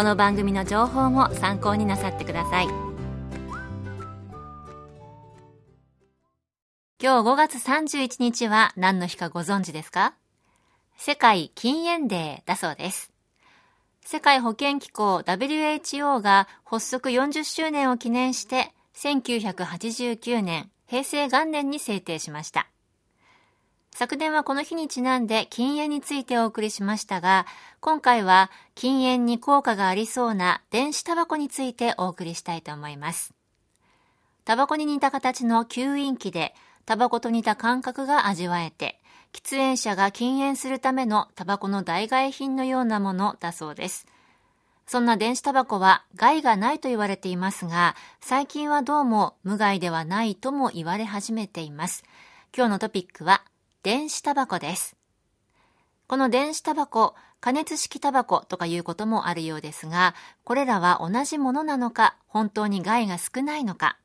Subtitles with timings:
[0.00, 2.68] この番組の情報も参考になさってください。
[6.98, 10.14] 今日5月31日は何の日かご存知ですか？
[10.96, 13.12] 世界禁煙デーだそうです。
[14.00, 22.70] 世界保健機構 WHO が発足40周年を記念して1989年平成元年に制定しました。
[23.94, 27.46] 昨年はこの日にちなんで禁煙についてお送りしましたが、
[27.80, 33.34] 今回は禁煙に効果がありそうな電子タバコについてお送りしたいと思います。
[34.44, 36.54] タバコに似た形の吸引器で、
[36.86, 39.00] タバコと似た感覚が味わえて、
[39.32, 44.06] 喫煙者が禁煙するためのタバコの代替品のようなものだそうです。
[44.86, 52.02] そんな電子タバコは害がないと言われていますが、最近はどうも無害ではないとも言われ始めています。
[52.56, 53.44] 今日のトピックは
[53.82, 54.94] 電子タバコです。
[56.06, 60.14] この電子タバコ、加熱式タバコとかいうこともあるようですが、
[60.44, 63.96] これらは同じものなのか、本当に害が少ないのか。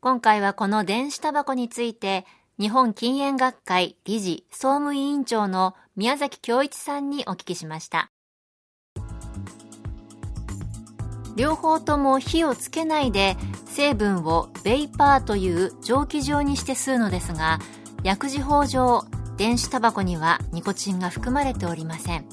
[0.00, 2.26] 今回はこの電子タバコについて、
[2.60, 8.10] 日本禁煙学会理事総務委員長の宮崎恭一さんにお聞きしました。
[11.36, 17.60] 両方とも火をつけないで成分をベイパーという蒸気状にして吸うのですが
[18.02, 19.04] 薬事法上
[19.36, 22.24] 電子タバコにはニコチンが含まれておりません。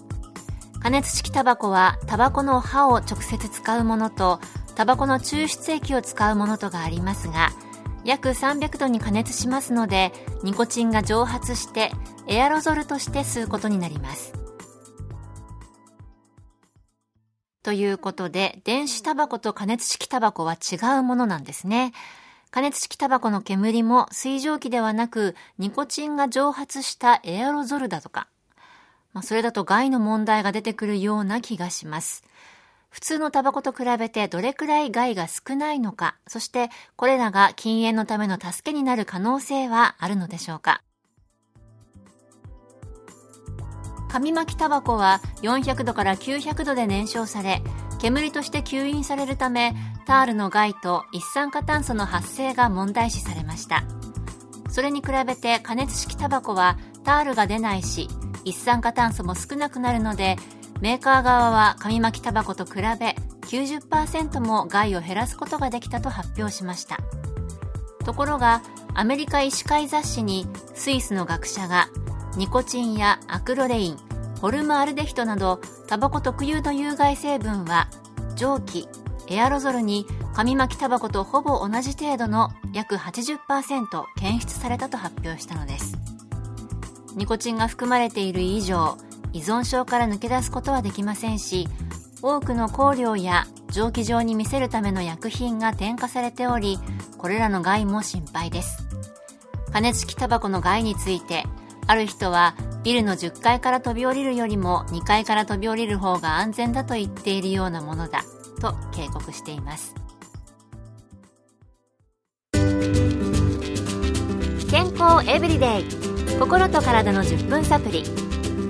[0.85, 4.39] 加熱式タバコはタバコの葉を直接使うものと
[4.75, 7.49] タバコの抽出液を使うものとがありますが
[8.03, 10.11] 約300度に加熱しますので
[10.43, 11.91] ニコチンが蒸発して
[12.27, 14.33] エアロゾルとして吸うことになります。
[17.63, 21.93] ということで電子タバコと加熱式タバコは違うものなんですね。
[22.55, 28.29] 加熱式タバコの煙も水蒸気ではなくニコチンが蒸発したエアロゾルだとか、
[29.11, 32.23] まあ、それだと害の問題が出てくるような気がします。
[32.89, 40.81] 普通のタバコと比べてどれくらい害が少ないのか、そしてこれらが禁煙のための助けになる可能性はあるのでしょうか。
[44.07, 47.61] 紙巻きタバコは400度から900度で燃焼され、
[47.99, 49.75] 煙として吸引されるため
[50.05, 53.83] タールの害と一酸化炭素の発生が問題視されました。
[54.69, 58.09] それに比べて加熱式タバコはタールが出ないし
[58.43, 60.35] 一酸化炭素も少なくなるので
[60.81, 63.15] メーカー側は紙巻きタバコと比べ
[63.47, 66.99] 90%も害を減らすことができたと発表しました。
[68.03, 68.61] ところが
[68.93, 71.87] アメリカ医師会雑誌にスイスの学者が
[72.37, 73.97] ニコチンやアクロレイン
[74.41, 77.87] ホルムアルデヒドなどタバコ特有の有害成分は
[78.35, 78.87] 蒸気
[79.27, 85.97] エアロゾルに紙巻きタバコとほぼ同じ程度の約80%検出されたと発表したのです。
[87.15, 88.97] ニコチンが含まれている以上
[89.31, 91.67] 依存症から抜け出すことはできませんし
[92.21, 96.77] 多くの香料や蒸気状に見せるための薬品が添加されており
[97.17, 98.85] これらの害も心配です。
[99.71, 101.43] 加熱式タバコの害について
[101.87, 108.23] ある人はビルの10階から飛び降りるよりも2階から飛び降りる方が安全だと言っているようなものだ
[108.61, 109.95] と警告しています。
[114.69, 115.85] 健康エブリデイ
[116.37, 118.03] 心と体の10分サプリ。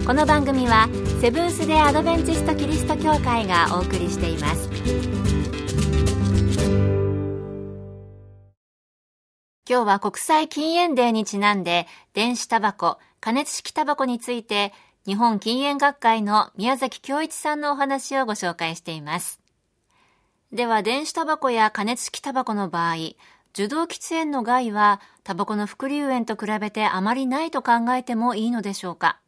[0.08, 0.88] この番組は
[1.20, 5.15] セブンス・デ・アドベンチスト・キリスト教会がお送りしています。
[9.68, 14.74] 今日は国際禁煙デーにちなんで電子タバコ加熱式タバコについて
[15.08, 19.40] 日本禁煙学会の宮崎恭一さんのお話をご紹介しています。
[20.52, 22.96] では、電子タバコや加熱式タバコの場合、
[23.54, 29.20] 受動喫煙の害はタバコの副流煙と比べてあまりないと考えてもいいのでしょうか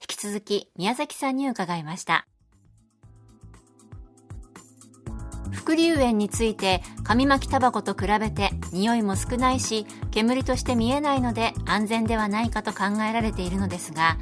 [0.00, 2.26] 引き続き宮崎さんに伺いました。
[5.56, 14.18] 副流煙について紙巻きタバコと比べて匂いも少ないし煙として見えないので安全ではないかと考えられているのですが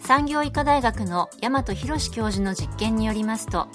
[0.00, 3.68] 産業医科大学の大和博教授の実験によりますと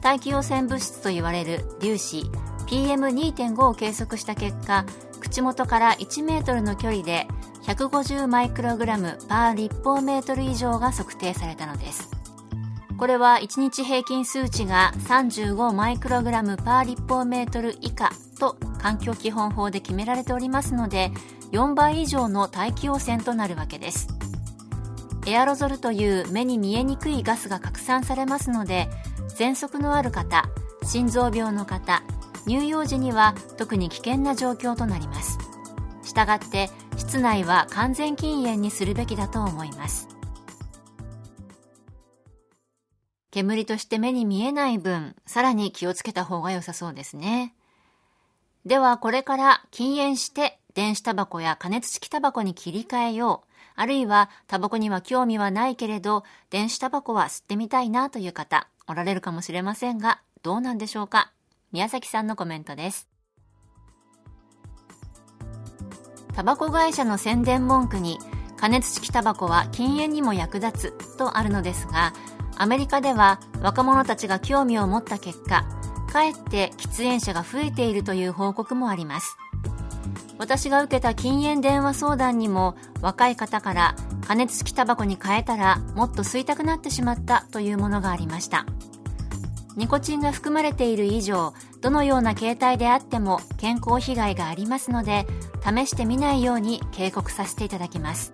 [0.00, 2.22] 大気汚染物質といわれる粒子
[2.66, 4.86] PM2.5 を計測した結果
[5.20, 7.26] 口元から1メートルの距離で
[7.64, 12.15] 150マイクログラムパー立方メートル以上が測定されたのです。
[12.98, 18.10] これは1日平均数値が35マイクログラムパー立方メートル以下
[18.40, 21.10] と環境基本法で決められておりますので
[21.52, 24.08] 4倍以上の大気汚染となるわけです。
[25.26, 28.88] エアロゾルという目に見えにくいガスが拡散されますので
[29.36, 30.44] 喘息のある方
[30.84, 32.02] 心臓病の方
[32.46, 35.38] 乳幼児には特に危険な状況となります。
[36.02, 40.15] したがって室内は完全禁煙にするべきだと思います。
[43.36, 47.54] 煙として目に見えない分、さらに気をつけた方が良さそうですね。
[48.64, 53.48] ではこれから禁煙して電子タバコや加熱式タバコに切り替えよう。
[53.74, 61.30] あるいはタバコには興味はないけれど電子タバコは吸ってみたいなという方おられるかもしれませんがどうなんでしょうか
[61.72, 63.06] 宮崎さんのコメントです。
[66.34, 68.18] タバコ会社の宣伝文句に
[68.56, 72.14] 加熱式タバコは禁煙にも役立つとあるのですが
[72.56, 75.66] アメリカでは若者たちが興味を持った結果
[76.10, 79.36] かえって喫煙者が増えているという報告もあります。
[80.38, 88.66] 私が受けた禁煙電話相談にも若い方から加熱式タバコに変えたらもっと吸いたくなってしまったというものがありました。
[89.76, 91.52] ニコチンが含まれている以上
[91.82, 95.26] どのような形態であっても健康被害がありますので
[95.62, 98.32] 試してみないように警告させていただきます。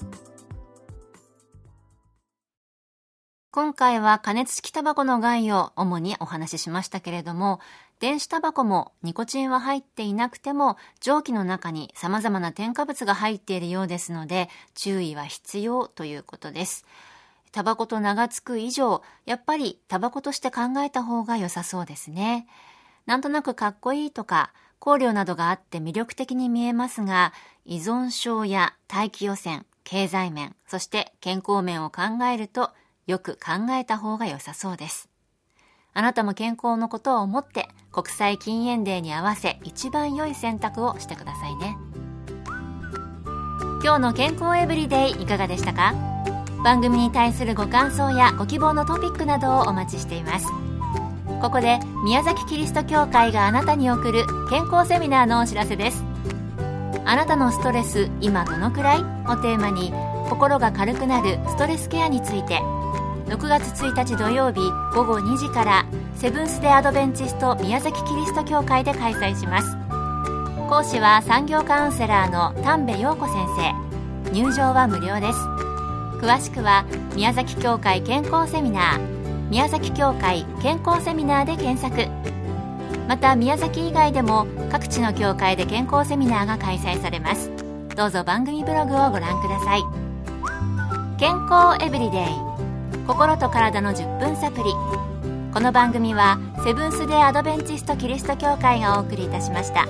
[3.54, 7.60] 今回は加熱式タバコの害を主にお話ししましたけれども、
[8.00, 16.86] 電子タバコもニコチンは入っていなくても蒸気の中に様々な添加物が入っているようですので注意は必要ということです。
[17.52, 22.46] タバコと名が付く以上、やっぱりタバコとして考えた方が良さそうですね。
[23.04, 27.34] なんとなくかっこいいとか、香料などがあって魅力的に見えますが、
[27.66, 32.70] 依存症や大気汚染、経済面、そして健康面を考えると
[33.06, 35.08] よく考えた方が良さそうです。
[35.94, 41.76] あなたも健康のことを思って国際禁煙デーに合わせ一番良い選択をしてくださいね。
[43.82, 45.94] 今日の健康エブリデイいかがでしたか？
[46.64, 50.46] 番組に対するご感想やご希望のトピックなどをお待ちしています。
[51.40, 56.04] ここで宮崎キリスト教会があなたに送る健康セミナーのお知らせです。
[57.04, 59.00] あなたのストレス今どのくらい？
[59.00, 59.02] を
[59.36, 59.92] テーマに
[60.30, 62.60] 心が軽くなるストレスケアについて
[63.32, 64.60] 6月1日土曜日
[64.94, 65.86] 午後2時から
[66.16, 69.74] セブンス・デ・アドベンチスト宮崎キリスト教会で開催します。
[70.68, 74.32] 講師は産業カウンセラーの丹部陽子先生。
[74.32, 75.38] 入場は無料です。
[76.20, 76.84] 詳しくは
[77.14, 82.10] 宮崎協会健康セミナー宮崎協会健康セミナーで検索。
[83.08, 87.50] また宮崎以外でも各地の協会で健康セミナーが開催されます。
[87.96, 89.82] どうぞ番組ブログをご覧ください。
[91.18, 92.51] 健康エブリデイ。
[93.06, 94.64] 心と体の10分サプリ
[95.52, 99.86] この番組はセブンス・デ・アドベンチスト・キリスト教会がお送りいたしました。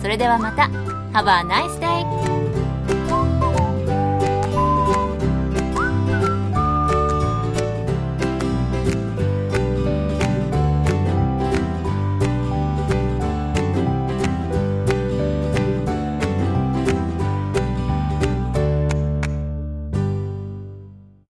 [0.00, 0.64] それではまた。
[1.12, 2.41] Have a nice day!